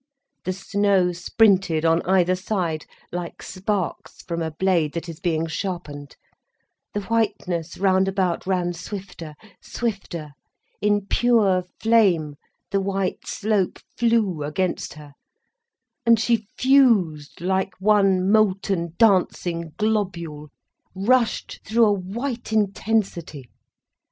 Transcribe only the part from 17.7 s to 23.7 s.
one molten, dancing globule, rushed through a white intensity.